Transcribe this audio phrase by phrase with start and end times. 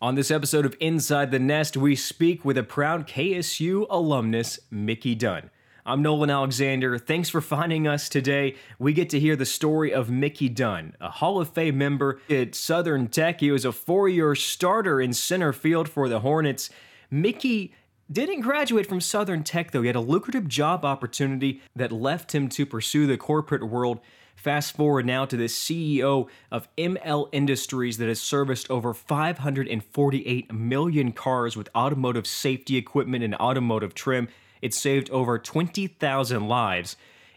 [0.00, 5.16] On this episode of Inside the Nest, we speak with a proud KSU alumnus, Mickey
[5.16, 5.50] Dunn.
[5.84, 6.98] I'm Nolan Alexander.
[6.98, 8.54] Thanks for finding us today.
[8.78, 12.54] We get to hear the story of Mickey Dunn, a Hall of Fame member at
[12.54, 13.40] Southern Tech.
[13.40, 16.70] He was a four year starter in center field for the Hornets.
[17.10, 17.74] Mickey
[18.08, 19.82] didn't graduate from Southern Tech, though.
[19.82, 23.98] He had a lucrative job opportunity that left him to pursue the corporate world.
[24.38, 31.10] Fast forward now to the CEO of ML Industries that has serviced over 548 million
[31.10, 34.28] cars with automotive safety equipment and automotive trim.
[34.62, 36.94] It saved over 20,000 lives.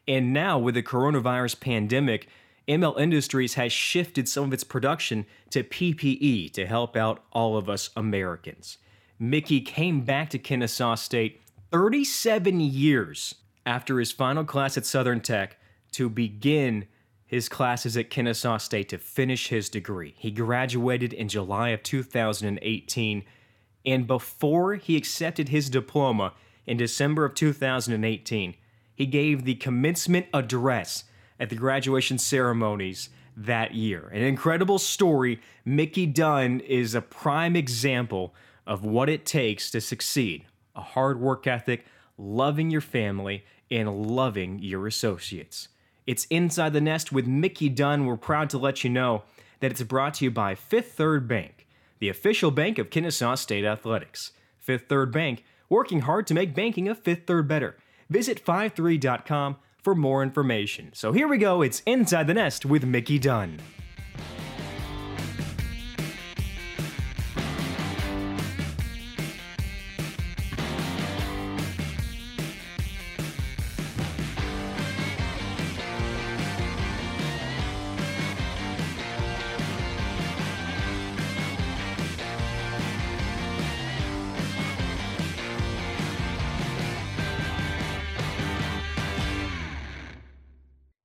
[0.08, 2.28] And now, with the coronavirus pandemic,
[2.68, 7.68] ML Industries has shifted some of its production to PPE to help out all of
[7.68, 8.78] us Americans.
[9.18, 11.42] Mickey came back to Kennesaw State
[11.72, 13.34] 37 years
[13.66, 15.58] after his final class at Southern Tech
[15.92, 16.88] to begin
[17.26, 20.14] his classes at Kennesaw State to finish his degree.
[20.18, 23.24] He graduated in July of 2018,
[23.86, 26.34] and before he accepted his diploma
[26.66, 28.56] in December of 2018,
[28.94, 31.06] he gave the commencement address
[31.40, 34.10] at the graduation ceremonies that year.
[34.14, 35.40] An incredible story.
[35.66, 38.36] Mickey Dunn is a prime example
[38.68, 41.86] of what it takes to succeed a hard work ethic,
[42.18, 45.68] loving your family, and loving your associates.
[46.08, 48.06] It's Inside the Nest with Mickey Dunn.
[48.06, 49.24] We're proud to let you know
[49.60, 51.68] that it's brought to you by Fifth Third Bank,
[52.00, 54.32] the official bank of Kennesaw State Athletics.
[54.58, 57.78] Fifth Third Bank, working hard to make banking a fifth third better.
[58.10, 60.92] Visit 53.com for more information.
[60.94, 61.62] So here we go.
[61.62, 63.60] It's Inside the Nest with Mickey Dunn.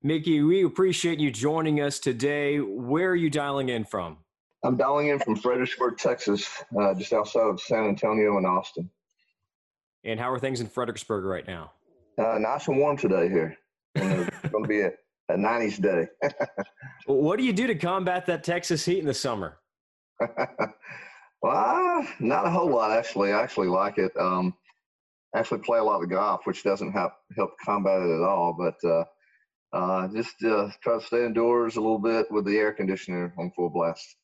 [0.07, 2.61] Mickey, we appreciate you joining us today.
[2.61, 4.15] Where are you dialing in from?
[4.63, 6.47] I'm dialing in from Fredericksburg, Texas,
[6.79, 8.89] uh, just outside of San Antonio and Austin.
[10.05, 11.73] And how are things in Fredericksburg right now?
[12.17, 13.57] Uh, nice and warm today here.
[13.95, 14.91] it's going to be a,
[15.27, 16.07] a 90s day.
[17.05, 19.57] what do you do to combat that Texas heat in the summer?
[21.41, 23.33] well, not a whole lot, actually.
[23.33, 24.13] I actually like it.
[24.17, 24.53] Um,
[25.35, 28.55] actually play a lot of golf, which doesn't help, help combat it at all.
[28.57, 29.03] But uh,
[29.73, 33.51] uh, just uh, try to stay indoors a little bit with the air conditioner on
[33.55, 34.15] full blast.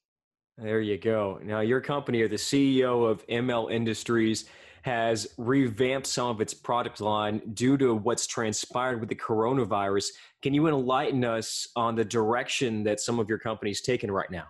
[0.58, 1.40] There you go.
[1.44, 4.46] Now, your company or the CEO of ML Industries
[4.84, 10.08] has revamped some of its product line due to what's transpired with the coronavirus.
[10.42, 14.46] Can you enlighten us on the direction that some of your company's taken right now?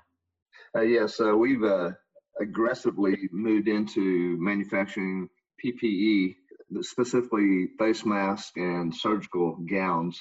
[0.75, 1.91] Uh, yes, uh, we've uh,
[2.41, 5.29] aggressively moved into manufacturing
[5.63, 6.35] PPE,
[6.81, 10.19] specifically face masks and surgical gowns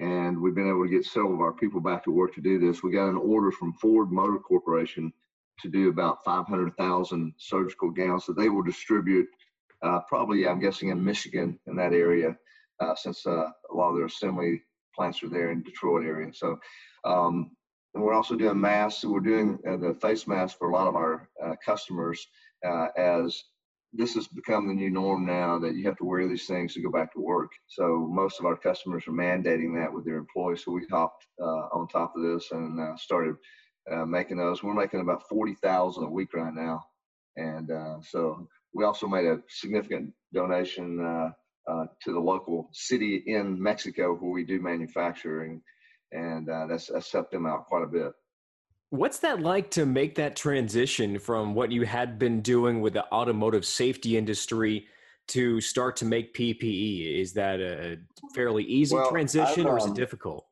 [0.00, 2.58] and we've been able to get several of our people back to work to do
[2.58, 2.82] this.
[2.82, 5.12] We got an order from Ford Motor Corporation
[5.60, 9.26] to do about 500,000 surgical gowns that they will distribute,
[9.82, 12.36] uh, probably, I'm guessing, in Michigan in that area,
[12.80, 14.62] uh, since uh, a lot of their assembly
[14.94, 16.32] plants are there in Detroit area.
[16.32, 16.58] So,
[17.04, 17.50] um,
[17.94, 19.04] and we're also doing masks.
[19.04, 22.24] We're doing uh, the face masks for a lot of our uh, customers
[22.64, 23.42] uh, as
[23.92, 26.82] this has become the new norm now that you have to wear these things to
[26.82, 27.50] go back to work.
[27.68, 30.64] So most of our customers are mandating that with their employees.
[30.64, 33.36] So we hopped uh, on top of this and uh, started
[33.90, 34.62] uh, making those.
[34.62, 36.84] We're making about 40,000 a week right now.
[37.36, 41.30] And uh, so we also made a significant donation uh,
[41.70, 45.62] uh, to the local city in Mexico where we do manufacturing.
[46.12, 48.12] And that's, that's helped them out quite a bit.
[48.90, 53.04] What's that like to make that transition from what you had been doing with the
[53.12, 54.86] automotive safety industry
[55.28, 57.20] to start to make PPE?
[57.20, 57.98] Is that a
[58.34, 60.46] fairly easy well, transition or is it um, difficult?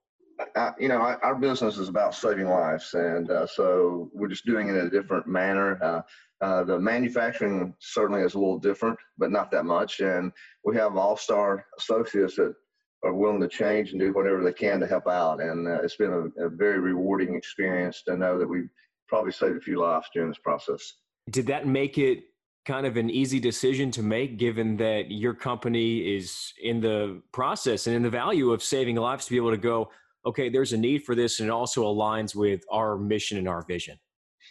[0.54, 4.68] I, you know, our business is about saving lives, and uh, so we're just doing
[4.68, 5.82] it in a different manner.
[5.82, 6.02] Uh,
[6.42, 10.00] uh, the manufacturing certainly is a little different, but not that much.
[10.00, 10.30] And
[10.62, 12.54] we have all-star associates that
[13.04, 15.40] are willing to change and do whatever they can to help out.
[15.40, 18.68] And uh, it's been a, a, very rewarding experience to know that we've
[19.06, 20.94] probably saved a few lives during this process.
[21.30, 22.24] Did that make it
[22.64, 27.86] kind of an easy decision to make, given that your company is in the process
[27.86, 29.88] and in the value of saving lives to be able to go,
[30.24, 33.64] okay, there's a need for this, and it also aligns with our mission and our
[33.66, 33.96] vision?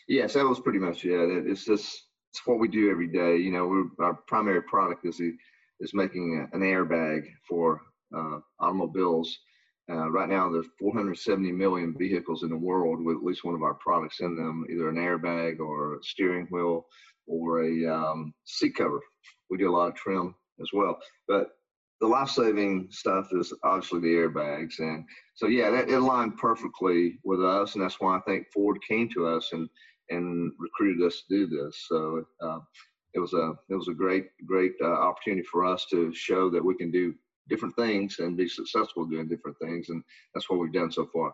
[0.08, 1.48] Yes, that was pretty much it.
[1.48, 3.38] It's just it's what we do every day.
[3.38, 5.20] You know, our primary product is
[5.82, 7.82] is making an airbag for
[8.16, 9.38] uh, automobiles.
[9.90, 13.62] Uh, right now, there's 470 million vehicles in the world with at least one of
[13.62, 16.86] our products in them, either an airbag or a steering wheel
[17.28, 19.00] or a um, seat cover.
[19.50, 20.98] We do a lot of trim as well,
[21.28, 21.52] but
[22.02, 25.06] the life-saving stuff is obviously the airbags, and
[25.36, 29.10] so yeah, that it aligned perfectly with us, and that's why I think Ford came
[29.14, 29.70] to us and
[30.10, 31.86] and recruited us to do this.
[31.88, 32.60] So uh,
[33.14, 36.64] it was a it was a great great uh, opportunity for us to show that
[36.64, 37.14] we can do
[37.50, 39.90] different things and be successful doing different things.
[39.90, 40.04] And
[40.34, 41.34] that's what we've done so far.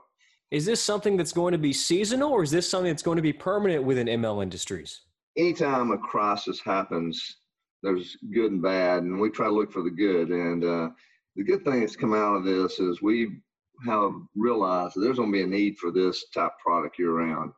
[0.51, 3.21] Is this something that's going to be seasonal or is this something that's going to
[3.21, 5.01] be permanent within ML Industries?
[5.37, 7.37] Anytime a crisis happens,
[7.83, 10.29] there's good and bad, and we try to look for the good.
[10.29, 10.89] And uh,
[11.35, 13.39] the good thing that's come out of this is we
[13.85, 17.51] have realized that there's going to be a need for this type product year round.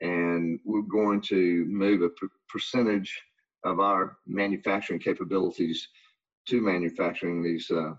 [0.00, 2.10] And we're going to move a
[2.48, 3.22] percentage
[3.64, 5.88] of our manufacturing capabilities
[6.48, 7.92] to manufacturing these uh,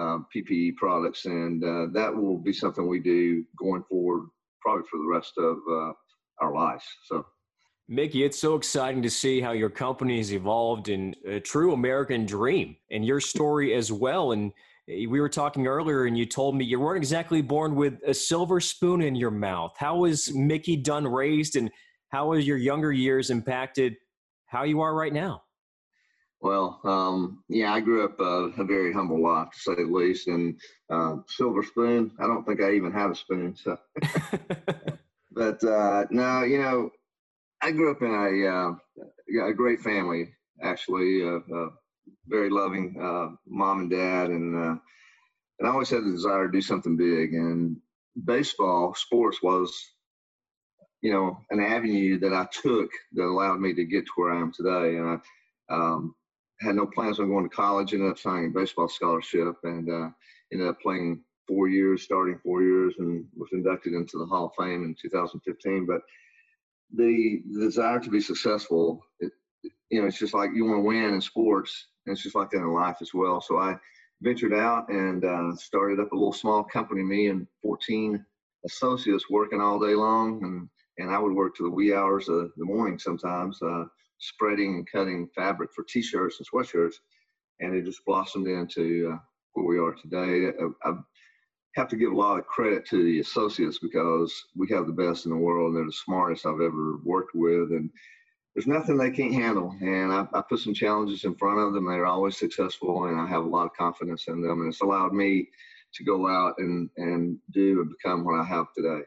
[0.00, 4.28] uh, PPE products, and uh, that will be something we do going forward,
[4.60, 5.92] probably for the rest of uh,
[6.40, 6.84] our lives.
[7.04, 7.24] So.
[7.88, 12.26] Mickey, it's so exciting to see how your company has evolved in a true American
[12.26, 14.32] dream and your story as well.
[14.32, 14.52] And
[14.88, 18.12] eh, we were talking earlier, and you told me you weren't exactly born with a
[18.12, 19.72] silver spoon in your mouth.
[19.78, 21.70] How was Mickey Dunn raised, and
[22.10, 23.96] how has your younger years impacted
[24.46, 25.42] how you are right now?
[26.40, 30.28] Well, um, yeah, I grew up uh, a very humble life, to say the least.
[30.28, 33.56] And uh, silver spoon, I don't think I even have a spoon.
[33.56, 33.78] So,
[35.32, 36.90] but uh, no, you know,
[37.62, 38.48] I grew up in a
[39.44, 40.30] uh, a great family,
[40.62, 41.40] actually, a
[42.28, 44.76] very loving uh, mom and dad, and uh,
[45.58, 47.34] and I always had the desire to do something big.
[47.34, 47.78] And
[48.24, 49.74] baseball, sports was,
[51.02, 54.40] you know, an avenue that I took that allowed me to get to where I
[54.40, 54.96] am today.
[54.98, 55.20] And
[55.70, 56.14] I um,
[56.60, 57.94] had no plans on going to college.
[57.94, 60.10] Ended up signing a baseball scholarship and uh,
[60.52, 64.64] ended up playing four years, starting four years, and was inducted into the Hall of
[64.64, 65.86] Fame in 2015.
[65.86, 66.02] But
[66.94, 69.32] the, desire to be successful, it,
[69.90, 72.50] you know, it's just like you want to win in sports, and it's just like
[72.50, 73.40] that in life as well.
[73.40, 73.76] So I
[74.20, 77.02] ventured out and uh, started up a little small company.
[77.02, 78.24] Me and 14
[78.66, 80.68] associates working all day long, and
[80.98, 83.62] and I would work to the wee hours of the morning sometimes.
[83.62, 83.84] Uh,
[84.18, 86.94] spreading and cutting fabric for t-shirts and sweatshirts,
[87.60, 89.18] and it just blossomed into uh,
[89.54, 90.52] where we are today.
[90.84, 90.94] I, I,
[91.74, 95.26] have to give a lot of credit to the associates because we have the best
[95.26, 95.68] in the world.
[95.68, 97.88] and They're the smartest I've ever worked with, and
[98.54, 99.76] there's nothing they can't handle.
[99.80, 101.86] And I, I put some challenges in front of them.
[101.86, 104.60] They're always successful, and I have a lot of confidence in them.
[104.60, 105.48] And it's allowed me
[105.94, 109.02] to go out and, and do and become what I have today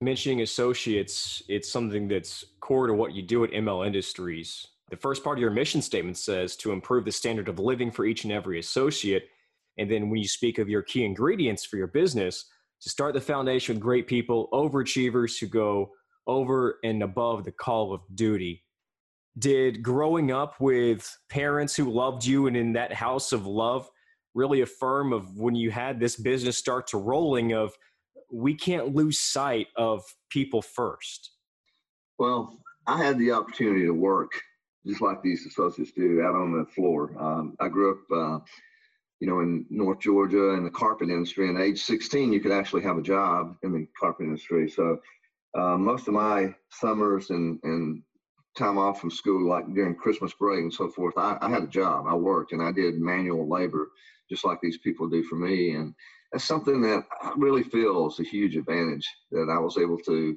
[0.00, 4.66] mentioning associates, it's something that's core to what you do at ML Industries.
[4.90, 8.04] The first part of your mission statement says to improve the standard of living for
[8.04, 9.28] each and every associate.
[9.78, 12.46] And then when you speak of your key ingredients for your business,
[12.82, 15.92] to start the foundation with great people, overachievers who go
[16.26, 18.64] over and above the call of duty.
[19.38, 23.88] Did growing up with parents who loved you and in that house of love
[24.34, 27.74] really affirm of when you had this business start to rolling of
[28.30, 31.30] we can't lose sight of people first.
[32.18, 34.30] Well, I had the opportunity to work
[34.86, 37.12] just like these associates do out on the floor.
[37.18, 38.38] Um, I grew up, uh,
[39.18, 41.48] you know, in North Georgia in the carpet industry.
[41.48, 44.70] And at age 16, you could actually have a job in the carpet industry.
[44.70, 44.98] So
[45.58, 48.02] uh, most of my summers and, and
[48.56, 51.68] time off from school, like during Christmas break and so forth, I, I had a
[51.68, 52.06] job.
[52.08, 53.88] I worked and I did manual labor,
[54.30, 55.74] just like these people do for me.
[55.74, 55.94] And
[56.32, 60.36] that's something that I really feel is a huge advantage that I was able to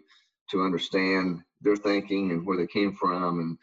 [0.52, 3.58] to understand their thinking and where they came from and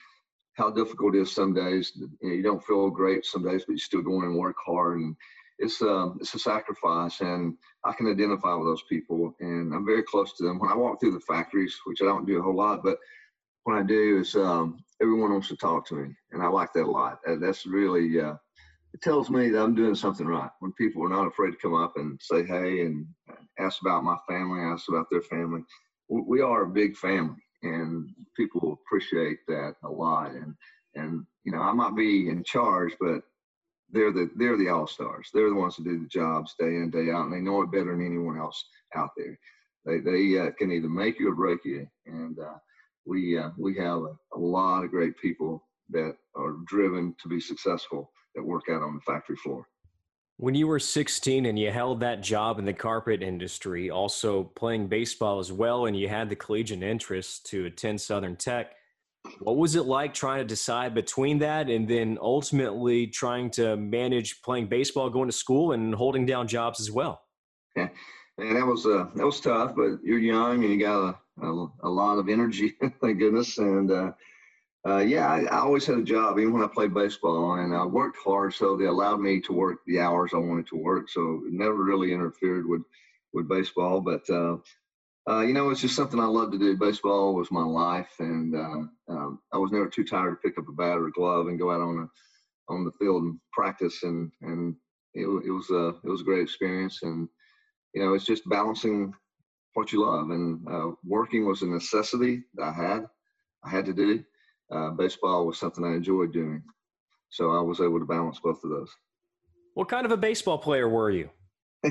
[0.55, 1.93] how difficult it is some days.
[1.97, 4.57] You, know, you don't feel great some days, but you still go in and work
[4.65, 4.99] hard.
[4.99, 5.17] And
[5.59, 9.87] it's a, um, it's a sacrifice, and I can identify with those people, and I'm
[9.87, 10.59] very close to them.
[10.59, 12.99] When I walk through the factories, which I don't do a whole lot, but
[13.65, 16.85] when I do, is um, everyone wants to talk to me, and I like that
[16.85, 17.21] a lot.
[17.27, 18.35] And That's really uh,
[18.97, 20.49] it tells me that I'm doing something right.
[20.61, 23.07] When people are not afraid to come up and say hey and
[23.59, 25.61] ask about my family, ask about their family.
[26.09, 30.31] We are a big family, and people appreciate that a lot.
[30.31, 30.55] And
[30.95, 33.21] and you know, I might be in charge, but
[33.91, 35.29] they're the they're the all stars.
[35.35, 37.71] They're the ones that do the jobs day in day out, and they know it
[37.71, 39.39] better than anyone else out there.
[39.85, 42.57] They they uh, can either make you or break you, and uh,
[43.05, 47.41] we uh, we have a, a lot of great people that are driven to be
[47.41, 49.67] successful that work out on the factory floor.
[50.39, 54.89] When you were 16 and you held that job in the carpet industry, also playing
[54.89, 58.73] baseball as well, and you had the collegiate interest to attend Southern Tech,
[59.41, 64.43] what was it like trying to decide between that and then ultimately trying to manage
[64.43, 67.23] playing baseball, going to school, and holding down jobs as well?
[67.75, 67.89] Yeah.
[68.39, 69.75] and that was uh, that was tough.
[69.75, 73.59] But you're young and you got a, a, a lot of energy, thank goodness.
[73.59, 74.13] And uh,
[74.87, 77.85] uh, yeah, I, I, always had a job, even when I played baseball, and I
[77.85, 81.09] worked hard, so they allowed me to work the hours I wanted to work.
[81.09, 82.83] So it never really interfered with
[83.33, 84.01] with baseball.
[84.01, 84.59] But uh,
[85.29, 86.77] uh, you know, it's just something I love to do.
[86.77, 90.69] Baseball was my life, and uh, um, I was never too tired to pick up
[90.69, 94.05] a bat or a glove and go out on a on the field and practice.
[94.05, 94.77] And and
[95.15, 97.01] it, it was a it was a great experience.
[97.03, 97.29] And
[97.93, 99.13] you know, it's just balancing
[99.75, 100.31] what you love.
[100.31, 103.07] And uh, working was a necessity that I had.
[103.65, 104.23] I had to do.
[104.71, 106.63] Uh, baseball was something I enjoyed doing,
[107.31, 108.91] so I was able to balance both of those.
[109.75, 111.31] What kind of a baseball player were you?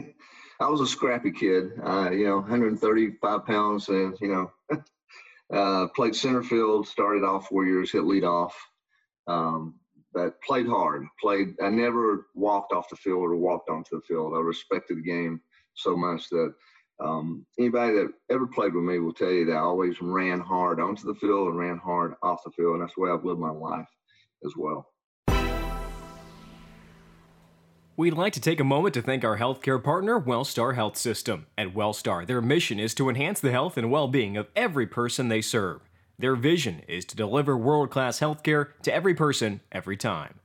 [0.60, 4.80] I was a scrappy kid, uh, you know, 135 pounds, and you know,
[5.54, 6.88] uh, played center field.
[6.88, 8.56] Started all four years, hit lead off,
[9.28, 9.76] um,
[10.14, 11.06] but played hard.
[11.22, 11.56] Played.
[11.62, 14.34] I never walked off the field or walked onto the field.
[14.36, 15.42] I respected the game
[15.76, 16.54] so much that
[17.00, 20.80] um, anybody that ever played with me will tell you that I always ran hard
[20.80, 23.40] onto the field and ran hard off the field, and that's the way I've lived
[23.40, 23.88] my life
[24.46, 24.88] as well.
[27.98, 31.48] We'd like to take a moment to thank our healthcare partner, WellStar Health System.
[31.58, 35.30] At WellStar, their mission is to enhance the health and well being of every person
[35.30, 35.80] they serve.
[36.20, 40.40] Their vision is to deliver world class healthcare to every person, every time.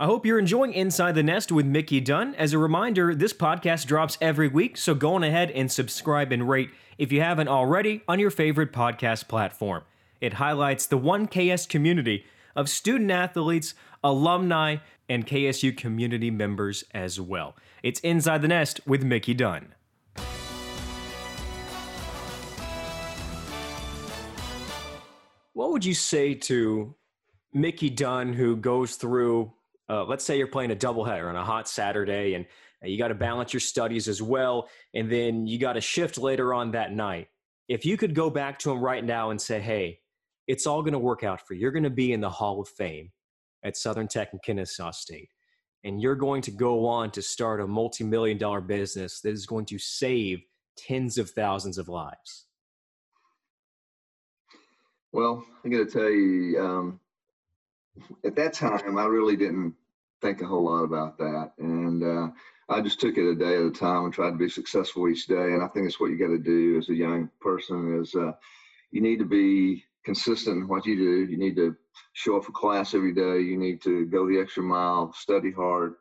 [0.00, 2.34] I hope you're enjoying Inside the Nest with Mickey Dunn.
[2.34, 6.48] As a reminder, this podcast drops every week, so go on ahead and subscribe and
[6.48, 9.84] rate if you haven't already on your favorite podcast platform.
[10.20, 17.54] It highlights the 1KS community of student athletes, alumni, and KSU community members as well.
[17.84, 19.76] It's Inside the Nest with Mickey Dunn.
[25.52, 26.96] What would you say to
[27.52, 29.52] Mickey Dunn, who goes through,
[29.88, 32.46] uh, let's say you're playing a doubleheader on a hot Saturday and
[32.82, 36.52] you got to balance your studies as well, and then you got a shift later
[36.52, 37.28] on that night.
[37.68, 40.00] If you could go back to him right now and say, hey,
[40.46, 41.60] it's all going to work out for you.
[41.60, 43.10] You're going to be in the Hall of Fame
[43.64, 45.30] at Southern Tech and Kennesaw State.
[45.84, 49.46] And you're going to go on to start a multi million dollar business that is
[49.46, 50.42] going to save
[50.76, 52.46] tens of thousands of lives.
[55.12, 57.00] Well, I got to tell you, um,
[58.24, 59.74] at that time, I really didn't
[60.20, 61.52] think a whole lot about that.
[61.58, 62.28] And uh,
[62.68, 65.26] I just took it a day at a time and tried to be successful each
[65.26, 65.34] day.
[65.34, 68.32] And I think it's what you got to do as a young person is uh,
[68.90, 71.30] you need to be consistent in what you do.
[71.30, 71.76] You need to
[72.14, 73.40] show up for class every day.
[73.40, 75.94] You need to go the extra mile, study hard.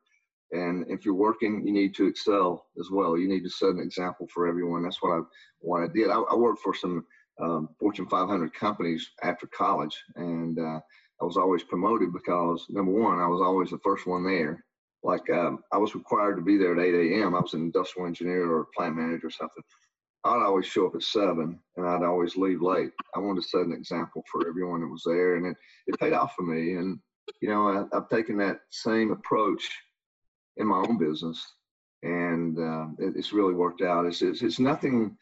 [0.52, 3.18] And if you're working, you need to excel as well.
[3.18, 4.84] You need to set an example for everyone.
[4.84, 5.22] That's what I
[5.60, 6.10] what I did.
[6.10, 7.06] I, I worked for some
[7.42, 10.80] um, Fortune 500 companies after college, and uh,
[11.22, 14.64] I was always promoted because number one, I was always the first one there.
[15.04, 17.36] Like um, I was required to be there at 8 a.m.
[17.36, 19.64] I was an industrial engineer or plant manager or something.
[20.26, 22.92] I'd always show up at seven and I'd always leave late.
[23.14, 26.14] I wanted to set an example for everyone that was there, and it, it paid
[26.14, 26.76] off for me.
[26.76, 27.00] And
[27.42, 29.70] you know, I, have taken that same approach
[30.58, 31.46] in my own business,
[32.04, 34.06] and uh, it, it's really worked out.
[34.06, 35.18] It's, it's it's nothing,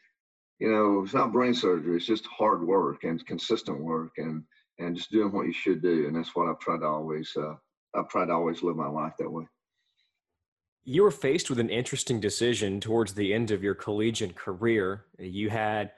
[0.60, 1.96] you know, it's not brain surgery.
[1.96, 4.44] It's just hard work and consistent work, and
[4.78, 6.06] and just doing what you should do.
[6.06, 7.54] And that's what I've tried to always uh,
[7.94, 9.44] I've tried to always live my life that way
[10.84, 15.04] you were faced with an interesting decision towards the end of your collegiate career.
[15.18, 15.92] You had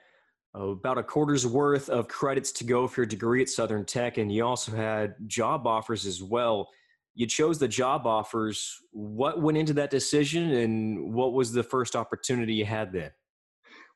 [0.53, 4.31] about a quarter's worth of credits to go for your degree at Southern Tech, and
[4.31, 6.69] you also had job offers as well.
[7.15, 8.79] You chose the job offers.
[8.91, 13.11] What went into that decision, and what was the first opportunity you had then?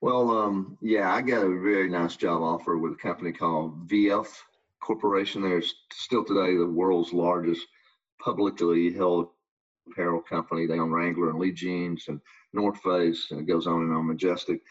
[0.02, 4.28] Well, um, yeah, I got a very nice job offer with a company called VF
[4.82, 5.42] Corporation.
[5.42, 7.66] They're still today the world's largest
[8.24, 9.30] publicly held
[9.90, 10.66] apparel company.
[10.66, 12.20] They own Wrangler and Lee Jeans and
[12.54, 14.62] North Face, and it goes on and on, Majestic.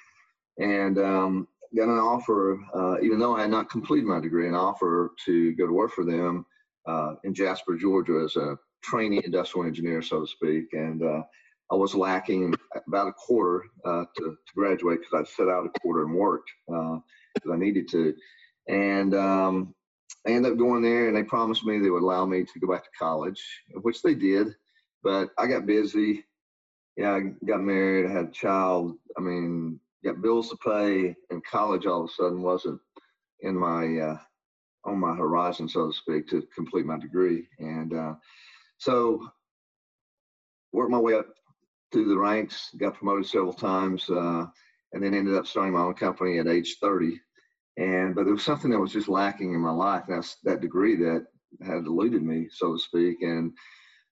[0.59, 4.55] And um, got an offer, uh, even though I had not completed my degree, an
[4.55, 6.47] offer to go to work for them
[6.87, 10.67] uh, in Jasper, Georgia, as a trainee industrial engineer, so to speak.
[10.73, 11.23] And uh,
[11.71, 12.55] I was lacking
[12.87, 16.51] about a quarter uh, to, to, graduate because I set out a quarter and worked
[16.67, 17.03] because
[17.49, 18.15] uh, I needed to.
[18.69, 19.75] And um,
[20.27, 22.73] I ended up going there, and they promised me they would allow me to go
[22.73, 23.43] back to college,
[23.83, 24.55] which they did.
[25.03, 26.25] But I got busy.
[26.97, 28.07] Yeah, I got married.
[28.07, 28.97] I had a child.
[29.17, 32.81] I mean, got bills to pay, and college all of a sudden wasn't
[33.41, 34.19] in my uh,
[34.85, 37.47] on my horizon, so to speak, to complete my degree.
[37.59, 38.15] And uh,
[38.79, 39.29] so
[40.73, 41.27] worked my way up
[41.93, 44.47] through the ranks, got promoted several times, uh,
[44.93, 47.21] and then ended up starting my own company at age 30.
[47.79, 50.05] And but there was something that was just lacking in my life.
[50.09, 51.27] That's that degree that
[51.65, 53.23] had eluded me, so to speak.
[53.23, 53.53] And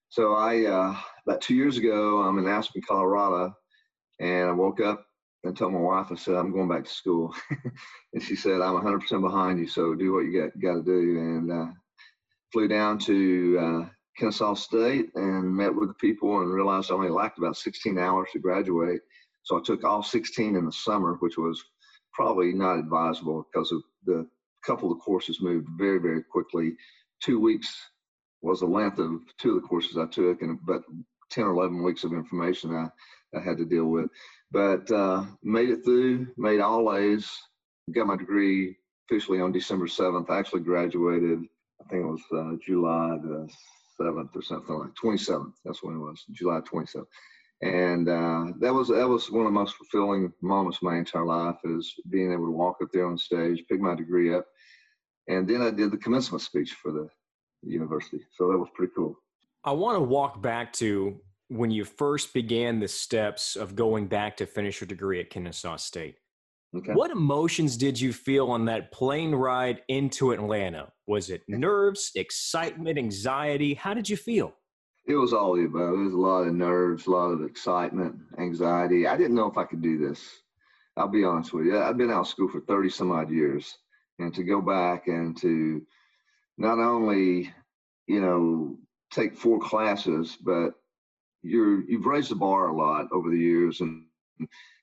[0.08, 0.96] so I, uh,
[1.26, 3.54] about two years ago, I'm in Aspen, Colorado,
[4.20, 5.04] and I woke up
[5.42, 7.34] and told my wife, I said, I'm going back to school.
[8.14, 11.18] and she said, I'm 100% behind you, so do what you got, got to do.
[11.18, 11.66] And uh,
[12.52, 17.10] flew down to uh, Kennesaw State and met with the people and realized I only
[17.10, 19.00] lacked about 16 hours to graduate.
[19.42, 21.62] So I took all 16 in the summer, which was
[22.16, 24.26] probably not advisable because of the
[24.64, 26.72] couple of courses moved very, very quickly.
[27.22, 27.72] Two weeks
[28.42, 30.82] was the length of two of the courses I took, and but
[31.30, 32.88] 10 or 11 weeks of information I,
[33.36, 34.06] I had to deal with.
[34.50, 37.30] But uh, made it through, made all A's,
[37.92, 38.76] got my degree
[39.08, 40.30] officially on December 7th.
[40.30, 41.40] I actually graduated,
[41.80, 43.48] I think it was uh, July the
[44.00, 45.52] 7th or something like 27th.
[45.64, 47.06] That's when it was, July 27th.
[47.62, 51.24] And uh, that was that was one of the most fulfilling moments of my entire
[51.24, 54.46] life is being able to walk up there on stage, pick my degree up,
[55.28, 57.08] and then I did the commencement speech for the
[57.62, 58.20] university.
[58.36, 59.16] So that was pretty cool.
[59.64, 64.36] I want to walk back to when you first began the steps of going back
[64.36, 66.16] to finish your degree at Kennesaw State.
[66.76, 66.92] Okay.
[66.92, 70.92] What emotions did you feel on that plane ride into Atlanta?
[71.06, 73.74] Was it nerves, excitement, anxiety?
[73.74, 74.52] How did you feel?
[75.06, 75.94] It was all the above.
[75.94, 79.06] It was a lot of nerves, a lot of excitement, anxiety.
[79.06, 80.42] I didn't know if I could do this.
[80.96, 81.78] I'll be honest with you.
[81.78, 83.78] I've been out of school for 30 some odd years.
[84.18, 85.82] And to go back and to
[86.58, 87.52] not only,
[88.06, 88.78] you know,
[89.12, 90.70] take four classes, but
[91.42, 93.80] you're you've raised the bar a lot over the years.
[93.80, 94.06] And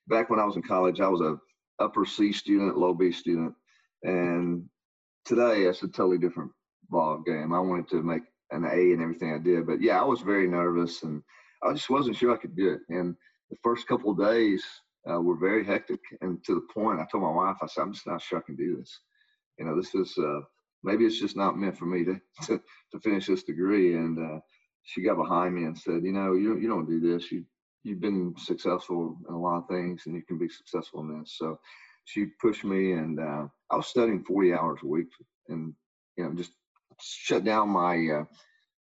[0.07, 1.37] back when I was in college, I was a
[1.79, 3.53] upper C student, low B student,
[4.03, 4.69] and
[5.25, 6.51] today it's a totally different
[6.89, 7.53] ball game.
[7.53, 10.47] I wanted to make an A in everything I did, but yeah, I was very
[10.47, 11.23] nervous and
[11.63, 12.81] I just wasn't sure I could do it.
[12.89, 13.15] And
[13.49, 14.63] the first couple of days
[15.09, 17.93] uh, were very hectic, and to the point I told my wife, I said, "I'm
[17.93, 18.99] just not sure I can do this.
[19.59, 20.41] You know, this is uh,
[20.83, 24.39] maybe it's just not meant for me to to, to finish this degree." And uh,
[24.83, 27.31] she got behind me and said, "You know, you you don't do this.
[27.31, 27.45] You
[27.83, 31.35] you've been successful in a lot of things, and you can be successful in this."
[31.37, 31.59] So
[32.05, 35.09] she pushed me, and uh, I was studying 40 hours a week,
[35.49, 35.73] and
[36.17, 36.51] you know, just
[37.01, 38.25] shut down my uh,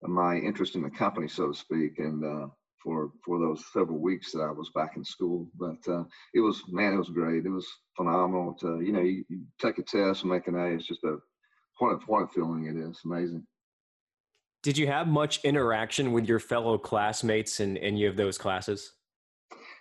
[0.07, 2.47] my interest in the company, so to speak, and uh,
[2.83, 5.47] for for those several weeks that I was back in school.
[5.55, 6.03] But uh,
[6.33, 7.45] it was man, it was great.
[7.45, 8.53] It was phenomenal.
[8.61, 10.67] To you know, you, you take a test and make an A.
[10.67, 11.17] It's just a
[11.79, 12.99] what a what a feeling it is.
[13.05, 13.45] Amazing.
[14.63, 18.93] Did you have much interaction with your fellow classmates in any of those classes?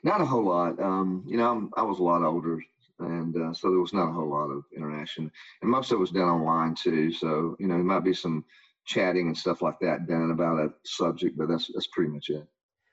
[0.02, 0.78] Not a whole lot.
[0.78, 2.60] Um, you know, I'm, i was a lot older,
[3.00, 5.30] and uh, so there was not a whole lot of interaction.
[5.62, 7.12] And most of it was done online too.
[7.12, 8.44] So you know, there might be some
[8.86, 12.46] chatting and stuff like that done about a subject, but that's that's pretty much it.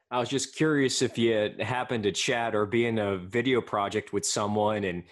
[0.09, 4.11] I was just curious if you happened to chat or be in a video project
[4.11, 5.03] with someone and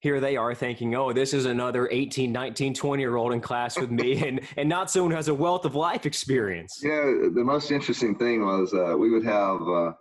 [0.00, 3.78] here they are thinking, oh, this is another 18, 19, 20 year old in class
[3.78, 6.80] with me and, and not someone who has a wealth of life experience.
[6.82, 9.92] Yeah, the most interesting thing was uh, we would have, uh,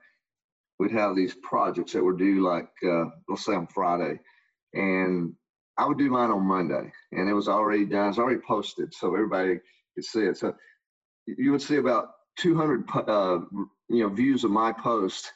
[0.79, 4.19] we'd have these projects that were due like, uh, let's say on Friday.
[4.73, 5.33] And
[5.77, 8.09] I would do mine on Monday and it was already done.
[8.09, 8.93] It's already posted.
[8.93, 9.59] So everybody
[9.95, 10.37] could see it.
[10.37, 10.55] So
[11.25, 13.39] you would see about 200, uh,
[13.89, 15.31] you know, views of my post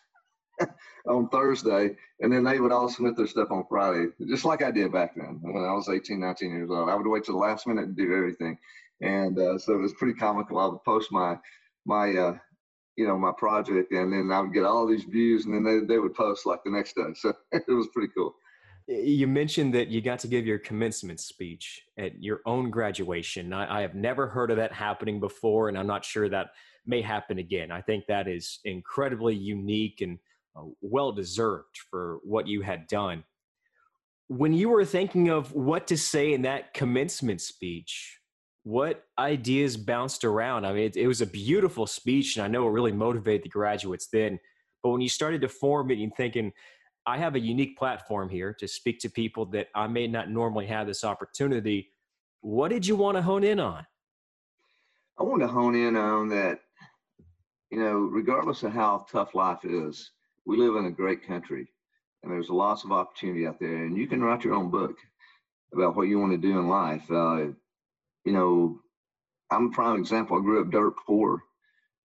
[1.08, 4.72] on Thursday, and then they would all submit their stuff on Friday, just like I
[4.72, 6.90] did back then when I was 18, 19 years old.
[6.90, 8.58] I would wait till the last minute and do everything,
[9.02, 10.60] and uh, so it was pretty comical.
[10.60, 11.38] I would post my
[11.86, 12.38] my uh,
[12.96, 15.94] you know my project, and then I would get all these views, and then they
[15.96, 17.14] they would post like the next day.
[17.16, 18.36] So it was pretty cool.
[18.88, 23.54] You mentioned that you got to give your commencement speech at your own graduation.
[23.54, 26.48] I, I have never heard of that happening before, and I'm not sure that
[26.86, 27.72] may happen again.
[27.72, 30.20] I think that is incredibly unique and
[30.56, 33.24] uh, well deserved for what you had done.
[34.28, 38.20] When you were thinking of what to say in that commencement speech,
[38.64, 40.66] what ideas bounced around?
[40.66, 43.50] I mean, it, it, was a beautiful speech, and I know it really motivated the
[43.50, 44.40] graduates then.
[44.82, 46.52] But when you started to form it and thinking,
[47.06, 50.66] I have a unique platform here to speak to people that I may not normally
[50.68, 51.90] have this opportunity,
[52.42, 53.86] what did you want to hone in on?
[55.20, 56.60] I want to hone in on that,
[57.70, 60.12] you know, regardless of how tough life is,
[60.46, 61.68] we live in a great country
[62.24, 64.96] and there's lots of opportunity out there and you can write your own book
[65.74, 67.48] about what you want to do in life uh,
[68.26, 68.80] you know
[69.52, 71.42] i'm a prime example i grew up dirt poor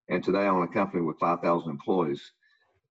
[0.09, 2.33] and today i own a company with 5000 employees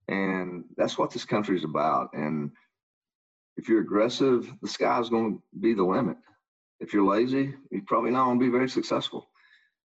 [0.07, 2.51] and that's what this country is about and
[3.57, 6.17] if you're aggressive the sky's going to be the limit
[6.79, 9.27] if you're lazy you're probably not going to be very successful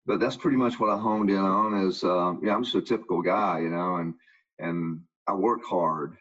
[0.05, 2.81] but that's pretty much what i honed in on is uh, yeah i'm just a
[2.81, 4.13] typical guy you know and
[4.59, 6.15] and I work hard.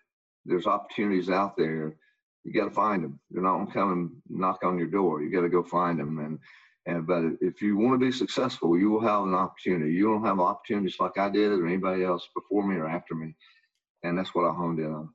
[0.44, 1.96] There's opportunities out there.
[2.44, 3.20] You got to find them.
[3.30, 5.22] They're not going to come and knock on your door.
[5.22, 6.18] You got to go find them.
[6.18, 6.38] And
[6.86, 9.92] and but if you want to be successful, you will have an opportunity.
[9.92, 13.34] You don't have opportunities like I did or anybody else before me or after me.
[14.02, 15.10] And that's what I honed in on.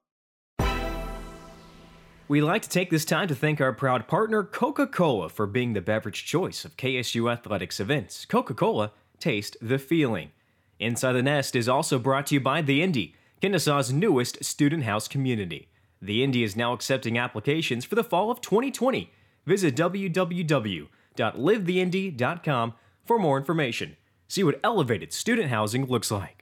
[2.29, 5.73] We'd like to take this time to thank our proud partner, Coca Cola, for being
[5.73, 8.25] the beverage choice of KSU Athletics events.
[8.25, 10.31] Coca Cola, taste the feeling.
[10.79, 15.07] Inside the Nest is also brought to you by The Indy, Kennesaw's newest student house
[15.07, 15.69] community.
[16.01, 19.11] The Indy is now accepting applications for the fall of 2020.
[19.45, 19.75] Visit
[21.17, 22.73] www.livetheindy.com
[23.05, 23.97] for more information.
[24.27, 26.37] See what elevated student housing looks like.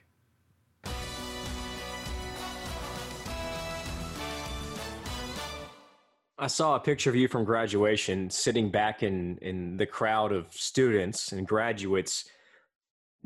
[6.38, 10.52] I saw a picture of you from graduation sitting back in, in the crowd of
[10.52, 12.26] students and graduates.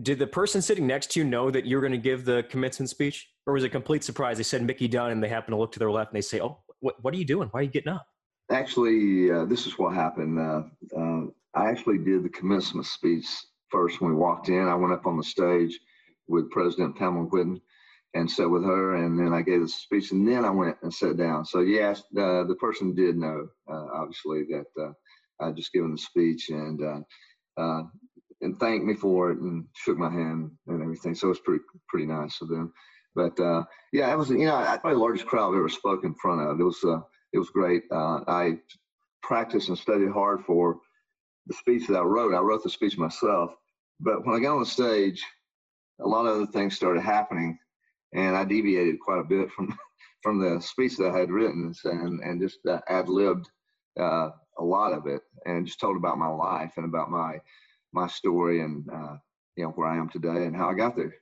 [0.02, 2.44] Did the person sitting next to you know that you were going to give the
[2.50, 3.30] commencement speech?
[3.48, 4.38] Or was it a complete surprise?
[4.38, 6.40] They said Mickey Dunn and they happen to look to their left and they say,
[6.40, 7.50] Oh, what, what are you doing?
[7.50, 8.06] Why are you getting up?
[8.52, 10.40] Actually, uh, this is what happened.
[10.40, 10.64] Uh,
[10.96, 13.26] uh, I actually did the commencement speech
[13.70, 14.68] first when we walked in.
[14.68, 15.80] I went up on the stage
[16.28, 17.60] with President Pamela Whitten
[18.14, 20.94] and sat with her, and then I gave the speech, and then I went and
[20.94, 21.46] sat down.
[21.46, 24.92] So yes, the the person did know, uh, obviously, that uh,
[25.44, 27.84] I just given the speech and uh, uh,
[28.42, 31.14] and thanked me for it and shook my hand and everything.
[31.16, 32.74] So it was pretty pretty nice of them.
[33.16, 36.16] But uh, yeah, it was you know probably the largest crowd I've ever spoken in
[36.16, 36.60] front of.
[36.60, 37.02] It was uh,
[37.34, 37.84] it was great.
[37.92, 38.60] I
[39.22, 40.80] practiced and studied hard for
[41.50, 42.34] the speech that I wrote.
[42.34, 43.52] I wrote the speech myself,
[44.00, 45.22] but when I got on the stage,
[46.00, 47.58] a lot of other things started happening
[48.14, 49.78] and I deviated quite a bit from
[50.24, 53.50] from the speech that I had written and and just uh, ad libbed
[54.00, 57.40] uh, a lot of it and just told about my life and about my
[57.94, 59.16] my story and uh,
[59.56, 61.16] you know where I am today and how I got there.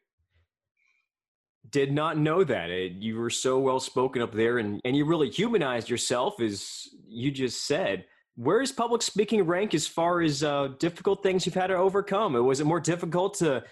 [1.69, 5.05] Did not know that it, you were so well spoken up there and and you
[5.05, 8.05] really humanized yourself as you just said.
[8.37, 12.33] Where is public speaking rank as far as uh, difficult things you've had to overcome?
[12.33, 13.63] Was it more difficult to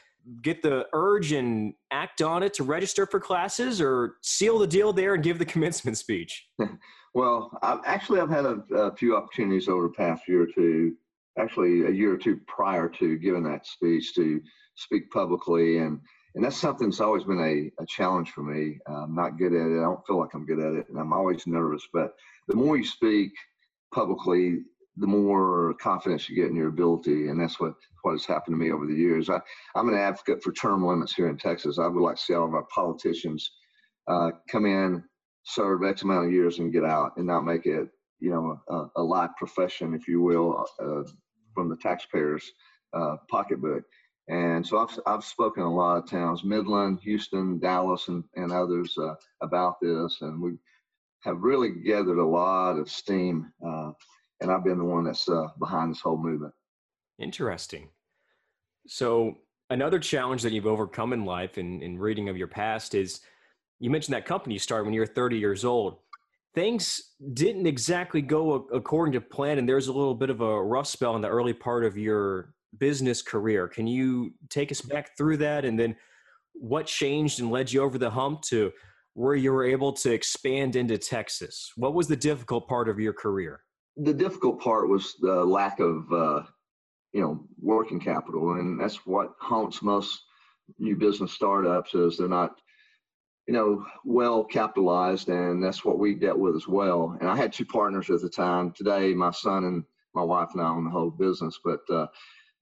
[0.41, 4.91] get the urge and act on it to register for classes or seal the deal
[4.91, 6.47] there and give the commencement speech?
[7.13, 10.95] well, I've, actually, I've had a, a, few opportunities over the past year or two,
[11.37, 14.41] actually a year or two prior to giving that speech to
[14.73, 15.77] speak publicly.
[15.77, 15.99] And,
[16.33, 18.79] and that's something that's always been a, a challenge for me.
[18.87, 19.79] I'm not good at it.
[19.79, 20.89] I don't feel like I'm good at it.
[20.89, 21.87] And I'm always nervous.
[21.93, 22.15] But
[22.47, 23.31] the more you speak
[23.93, 24.59] publicly,
[24.97, 28.63] the more confidence you get in your ability, and that's what what has happened to
[28.63, 29.29] me over the years.
[29.29, 29.39] I,
[29.75, 31.79] I'm an advocate for term limits here in Texas.
[31.79, 33.51] I would like to see all of our politicians
[34.07, 35.03] uh, come in,
[35.43, 39.01] serve X amount of years, and get out, and not make it you know a,
[39.01, 41.03] a life profession, if you will, uh,
[41.53, 42.49] from the taxpayers'
[42.93, 43.83] uh, pocketbook.
[44.27, 48.97] And so I've, I've spoken a lot of towns, Midland, Houston, Dallas, and, and others
[48.97, 50.17] uh, about this.
[50.21, 50.53] And we
[51.25, 53.91] have really gathered a lot of steam uh,
[54.41, 56.53] and I've been the one that's uh, behind this whole movement.
[57.19, 57.89] Interesting.
[58.87, 59.35] So
[59.69, 63.21] another challenge that you've overcome in life and in, in reading of your past is
[63.79, 65.97] you mentioned that company you started when you were 30 years old.
[66.53, 70.87] Things didn't exactly go according to plan, and there's a little bit of a rough
[70.87, 73.67] spell in the early part of your business career.
[73.67, 75.97] Can you take us back through that, and then
[76.53, 78.71] what changed and led you over the hump to
[79.15, 81.71] where you were able to expand into Texas?
[81.75, 83.61] What was the difficult part of your career?
[83.97, 86.43] the difficult part was the lack of uh,
[87.13, 90.21] you know working capital, and that's what haunts most
[90.79, 92.59] new business startups is they're not
[93.47, 97.17] you know well capitalized, and that's what we dealt with as well.
[97.21, 98.71] And I had two partners at the time.
[98.71, 102.07] Today, my son and my wife now own the whole business, but uh,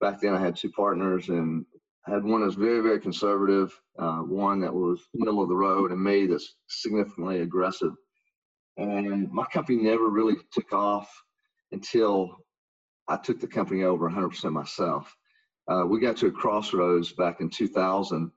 [0.01, 1.72] back then I had two partners and I
[2.05, 6.03] had one that's very very conservative, uh, one that was middle of the road, and
[6.03, 7.93] me that's significantly aggressive
[8.77, 11.09] and my company never really took off
[11.71, 12.37] until
[13.07, 15.15] I took the company over 100% myself.
[15.67, 18.31] Uh, we got to a crossroads back in 2000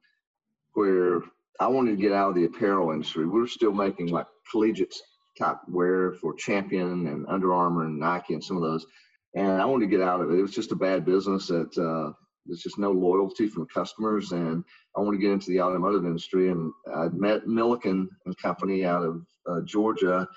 [0.75, 1.23] where
[1.59, 3.25] I wanted to get out of the apparel industry.
[3.25, 4.95] We were still making like collegiate
[5.39, 8.87] type wear for Champion and Under Armour and Nike and some of those.
[9.35, 10.39] And I wanted to get out of it.
[10.39, 12.13] It was just a bad business that uh,
[12.47, 14.33] there's just no loyalty from customers.
[14.33, 14.65] And
[14.97, 16.51] I want to get into the automotive industry.
[16.51, 20.29] And I met Milliken and Company out of uh, Georgia,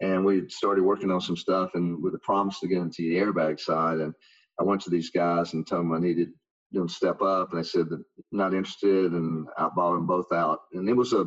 [0.00, 3.16] and we started working on some stuff, and with a promise to get into the
[3.16, 3.98] airbag side.
[3.98, 4.14] And
[4.60, 6.30] I went to these guys and told them I needed
[6.72, 10.32] them to step up, and they said that not interested, and I bought them both
[10.32, 10.60] out.
[10.72, 11.26] And it was a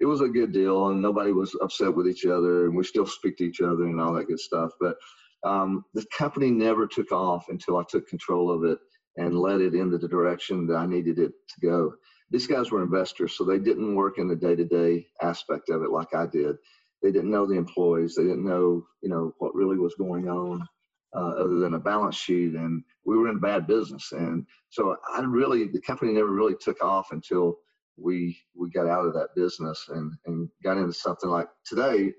[0.00, 3.06] it was a good deal, and nobody was upset with each other, and we still
[3.06, 4.72] speak to each other and all that good stuff.
[4.80, 4.96] But
[5.44, 8.78] um, the company never took off until I took control of it
[9.16, 11.94] and led it into the direction that I needed it to go.
[12.30, 16.14] These guys were investors, so they didn't work in the day-to-day aspect of it like
[16.14, 16.56] I did.
[17.02, 18.14] They didn't know the employees.
[18.14, 20.66] They didn't know, you know, what really was going on
[21.14, 22.54] uh, other than a balance sheet.
[22.54, 24.12] And we were in bad business.
[24.12, 27.58] And so I really, the company never really took off until
[27.98, 32.12] we we got out of that business and and got into something like today.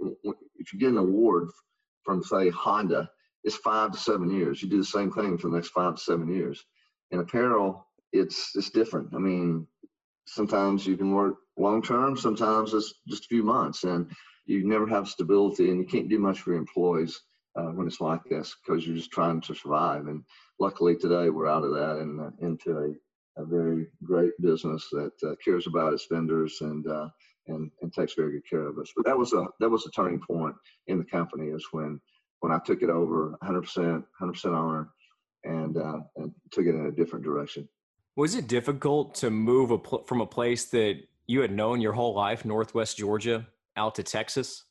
[0.60, 1.50] If you get an award
[2.06, 3.10] from say Honda
[3.44, 4.62] it's five to seven years.
[4.62, 6.64] You do the same thing for the next five to seven years.
[7.14, 9.14] In apparel, it's it's different.
[9.14, 9.68] I mean,
[10.26, 14.12] sometimes you can work long term, sometimes it's just a few months, and
[14.48, 17.22] you never have stability, and you can't do much for your employees
[17.56, 20.08] uh, when it's like this because you're just trying to survive.
[20.08, 20.24] And
[20.60, 25.12] luckily today we're out of that and uh, into a, a, very great business that
[25.24, 27.10] uh, cares about its vendors and uh,
[27.46, 28.92] and and takes very good care of us.
[28.96, 30.56] But that was a that was a turning point
[30.88, 32.02] in the company is when
[32.40, 34.90] when I took it over 100% 100% owner
[35.44, 37.68] and uh, and took it in a different direction.
[38.16, 41.94] Was it difficult to move a pl- from a place that you had known your
[41.94, 44.66] whole life, Northwest Georgia, out to Texas?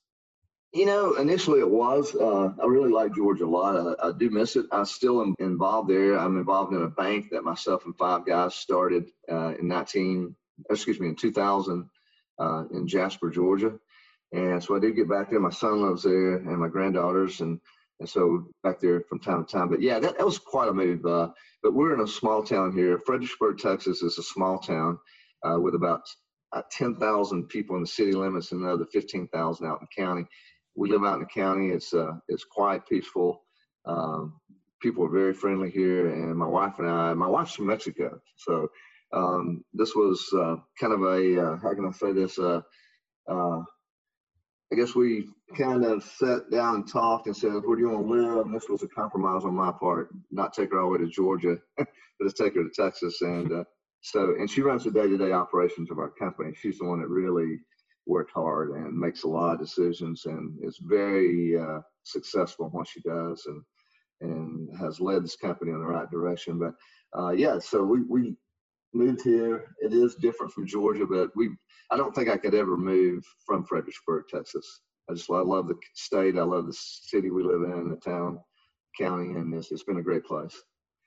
[0.73, 2.15] You know, initially it was.
[2.15, 3.77] Uh, I really like Georgia a lot.
[3.77, 4.67] I, I, do miss it.
[4.73, 6.19] I still am involved there.
[6.19, 10.35] I'm involved in a bank that myself and five guys started uh, in 19,
[10.71, 11.91] excuse me, in 2000
[12.39, 13.75] uh, in Jasper, Georgia.
[14.33, 15.41] And so I did get back there.
[15.41, 17.43] My son lives there and my granddaughters.
[17.43, 17.61] And,
[18.01, 19.69] and so back there from time to time.
[19.69, 21.05] But yeah, that, that was quite a move.
[21.07, 21.31] Uh,
[21.63, 22.99] but we're in a small town here.
[22.99, 24.99] Fredericksburg, Texas is a small town
[25.45, 26.03] uh, with about
[26.53, 30.27] uh, 10,000 people in the city limits and another 15,000 out in the county
[30.75, 31.69] we live out in the county.
[31.71, 33.43] It's uh, it's quiet, peaceful.
[33.85, 34.41] Um,
[34.81, 37.15] people are very friendly here, and my wife and I.
[37.15, 38.69] My wife's from Mexico, so
[39.13, 42.39] um, this was uh, kind of a uh, how can I say this?
[44.73, 48.07] I guess we kind of sat down and talked and said, "Where do you want
[48.07, 50.99] to live?" And this was a compromise on my part, not take her all the
[50.99, 51.87] way to Georgia, but
[52.21, 53.21] to take her to Texas.
[53.21, 53.65] And uh,
[54.01, 56.55] so, and she runs the day-to-day operations of our company.
[56.57, 57.59] She's the one that really
[58.07, 62.89] worked hard and makes a lot of decisions and is very uh, successful in what
[62.89, 63.63] she does and
[64.23, 66.59] and has led this company in the right direction.
[66.59, 66.75] But
[67.19, 68.37] uh, yeah, so we, we
[68.95, 69.75] moved here.
[69.81, 71.51] It is different from Georgia, but we
[71.91, 74.81] I don't think I could ever move from Fredericksburg, Texas.
[75.11, 76.39] I just I love the state.
[76.39, 78.41] I love the city we live in, the town,
[78.99, 80.57] county, and it's, it's been a great place.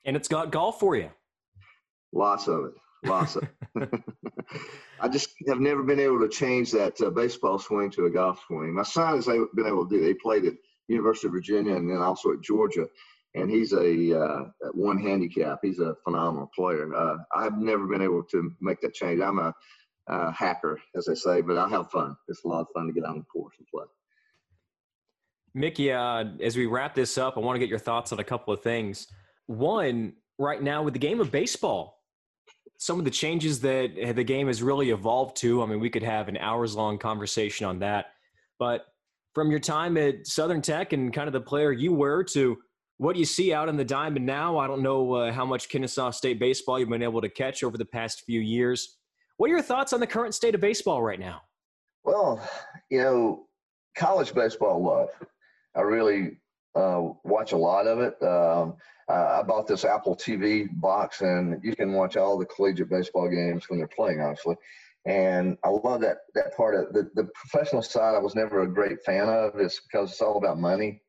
[0.05, 1.09] And it's got golf for you.
[2.13, 2.73] Lots of it.
[3.09, 3.47] Lots of.
[4.99, 8.41] I just have never been able to change that uh, baseball swing to a golf
[8.47, 8.73] swing.
[8.73, 10.03] My son has been able to do.
[10.03, 10.53] They played at
[10.87, 12.87] University of Virginia and then also at Georgia,
[13.35, 15.59] and he's a uh, one handicap.
[15.61, 16.93] He's a phenomenal player.
[16.95, 19.21] Uh, I've never been able to make that change.
[19.21, 19.53] I'm a
[20.31, 22.15] hacker, as they say, but I have fun.
[22.27, 23.85] It's a lot of fun to get on the course and play.
[25.53, 28.23] Mickey, uh, as we wrap this up, I want to get your thoughts on a
[28.23, 29.07] couple of things.
[29.47, 32.01] One, right now with the game of baseball,
[32.77, 35.63] some of the changes that the game has really evolved to.
[35.63, 38.07] I mean, we could have an hours long conversation on that.
[38.59, 38.85] But
[39.33, 42.57] from your time at Southern Tech and kind of the player you were to
[42.97, 45.69] what do you see out in the diamond now, I don't know uh, how much
[45.69, 48.97] Kennesaw State baseball you've been able to catch over the past few years.
[49.37, 51.41] What are your thoughts on the current state of baseball right now?
[52.05, 52.47] Well,
[52.89, 53.47] you know,
[53.97, 55.09] college baseball love.
[55.75, 56.37] I really
[56.75, 58.21] uh, watch a lot of it.
[58.23, 58.75] Um,
[59.09, 63.29] uh, I bought this Apple TV box, and you can watch all the collegiate baseball
[63.29, 64.55] games when they're playing, obviously.
[65.05, 68.15] And I love that that part of the, the professional side.
[68.15, 69.59] I was never a great fan of.
[69.59, 71.01] It's because it's all about money,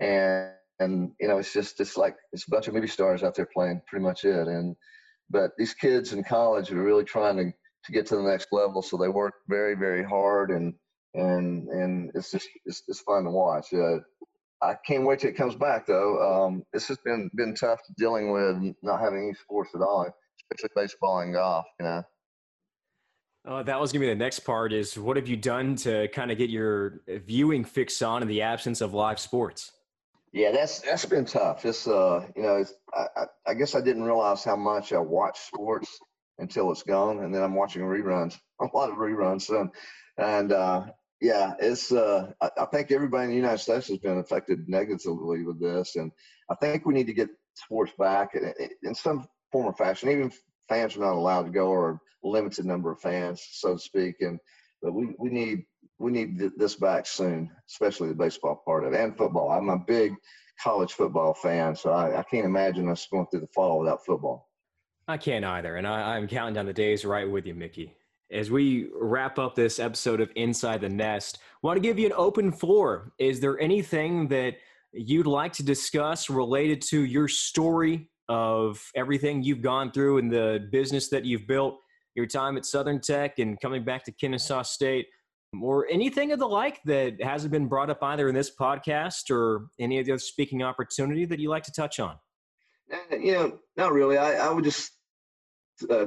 [0.00, 3.34] and and you know it's just it's like it's a bunch of movie stars out
[3.34, 3.82] there playing.
[3.86, 4.48] Pretty much it.
[4.48, 4.76] And
[5.30, 7.52] but these kids in college are really trying to
[7.84, 10.74] to get to the next level, so they work very very hard and
[11.14, 13.66] and and it's just it's, it's fun to watch.
[13.72, 13.98] Uh,
[14.62, 16.46] I can't wait till it comes back though.
[16.46, 20.06] Um, this has been been tough dealing with not having any sports at all,
[20.42, 21.66] especially baseball and golf.
[21.80, 22.02] You know.
[23.46, 24.72] Uh, that was gonna be the next part.
[24.72, 28.42] Is what have you done to kind of get your viewing fix on in the
[28.42, 29.72] absence of live sports?
[30.32, 31.64] Yeah, that's that's been tough.
[31.64, 35.38] It's uh, you know, it's, I, I guess I didn't realize how much I watch
[35.40, 35.98] sports
[36.38, 39.70] until it's gone, and then I'm watching reruns, a lot of reruns, and
[40.18, 40.86] and uh,
[41.20, 41.92] yeah, it's.
[41.92, 45.96] Uh, I, I, think everybody in the United States has been affected negatively with this,
[45.96, 46.12] and
[46.50, 50.10] I think we need to get sports back in, in some form or fashion.
[50.10, 50.32] Even
[50.68, 54.16] fans are not allowed to go, or a limited number of fans, so to speak.
[54.20, 54.38] And
[54.82, 55.64] but we, we need
[55.98, 59.50] we need this back soon, especially the baseball part of it and football.
[59.50, 60.14] I'm a big
[60.62, 64.48] college football fan, so I, I can't imagine us going through the fall without football.
[65.06, 67.96] I can't either, and I, I'm counting down the days right with you, Mickey
[68.30, 72.12] as we wrap up this episode of Inside the Nest, want to give you an
[72.16, 73.12] open floor.
[73.18, 74.56] Is there anything that
[74.92, 80.68] you'd like to discuss related to your story of everything you've gone through and the
[80.70, 81.78] business that you've built,
[82.14, 85.06] your time at Southern Tech and coming back to Kennesaw State,
[85.62, 89.68] or anything of the like that hasn't been brought up either in this podcast or
[89.78, 92.16] any of the other speaking opportunity that you like to touch on?
[92.92, 94.18] Uh, you know, not really.
[94.18, 94.92] I, I would just
[95.90, 96.06] uh,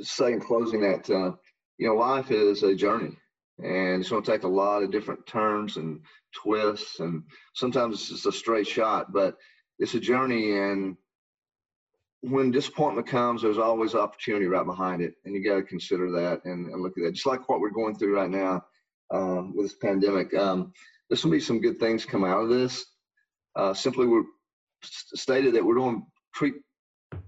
[0.00, 1.32] say in closing that uh,
[1.78, 3.16] you know, life is a journey,
[3.58, 6.00] and it's going to take a lot of different turns and
[6.34, 7.22] twists, and
[7.54, 9.36] sometimes it's just a straight shot, but
[9.78, 10.56] it's a journey.
[10.56, 10.96] And
[12.30, 16.42] when disappointment comes, there's always opportunity right behind it, and you got to consider that
[16.44, 17.12] and, and, look at that.
[17.12, 18.64] Just like what we're going through right now
[19.10, 20.72] um, with this pandemic, um,
[21.08, 22.86] there's going to be some good things come out of this.
[23.56, 24.24] Uh, simply, we're
[24.82, 26.54] stated that we're going to treat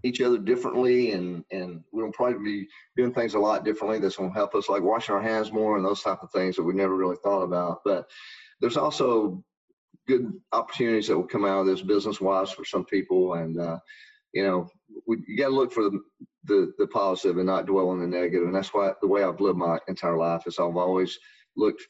[0.02, 4.16] each other differently and and we're gonna probably be doing things a lot differently that's
[4.16, 6.74] gonna help us like washing our hands more and those type of things that we
[6.74, 8.04] never really thought about but
[8.60, 9.40] there's also
[10.08, 13.78] good opportunities that will come out of this business wise for some people and uh,
[14.36, 14.68] you know
[15.06, 16.00] we you got to look for the,
[16.44, 18.22] the, the positive and not dwell on the negative.
[18.22, 21.18] negative and that's why the way i've lived my entire life is i've always
[21.56, 21.82] looked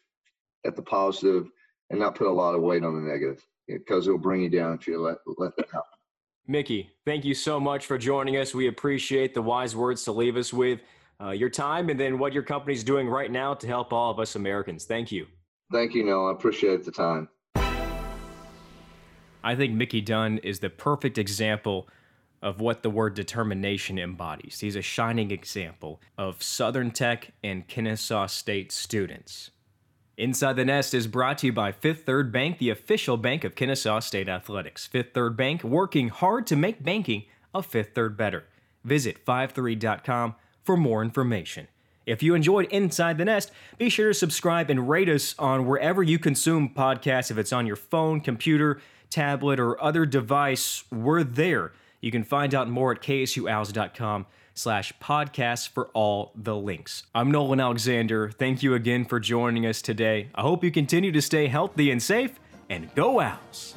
[0.65, 1.49] at the positive
[1.91, 4.75] and not put a lot of weight on the negative because it'll bring you down
[4.75, 5.83] if you let let that happen
[6.49, 8.55] Mickey, thank you so much for joining us.
[8.55, 10.79] We appreciate the wise words to leave us with,
[11.21, 14.21] uh, your time, and then what your company's doing right now to help all of
[14.21, 14.85] us Americans.
[14.85, 15.27] Thank you.
[15.73, 16.31] Thank you, Noah.
[16.31, 17.29] I appreciate the time.
[19.43, 21.89] I think Mickey Dunn is the perfect example
[22.47, 24.61] of what the word determination embodies.
[24.61, 29.51] He's a shining example of Southern Tech and Kennesaw State students.
[30.17, 33.57] Inside the Nest is brought to you by Fifth Third Bank, the official bank of
[33.57, 34.87] Kennesaw State Athletics.
[34.87, 38.45] Fifth Third Bank working hard to make banking a Fifth Third better.
[38.85, 41.67] Visit 53.com for more information.
[42.07, 46.01] If you enjoyed Inside the Nest, be sure to subscribe and rate us on wherever
[46.01, 47.33] you consume podcasts.
[47.33, 48.81] If it's on your phone, computer,
[49.11, 51.73] tablet, or other device, we're there.
[52.07, 57.03] You can find out more at ksuowls.com slash podcast for all the links.
[57.13, 58.31] I'm Nolan Alexander.
[58.31, 60.29] Thank you again for joining us today.
[60.33, 62.39] I hope you continue to stay healthy and safe,
[62.71, 63.75] and go Owls!